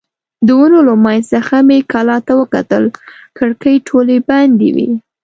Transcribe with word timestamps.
د 0.45 0.49
ونو 0.59 0.79
له 0.87 0.95
منځ 1.03 1.23
څخه 1.33 1.55
مې 1.67 1.79
کلا 1.91 2.17
ته 2.27 2.33
وکتل، 2.41 2.83
کړکۍ 3.37 3.75
ټولې 3.87 4.17
بندې 4.29 4.69
وې. 4.75 4.89